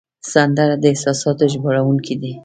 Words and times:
سندره 0.33 0.75
د 0.79 0.83
احساساتو 0.93 1.43
ژباړونکی 1.53 2.15
ده 2.21 2.31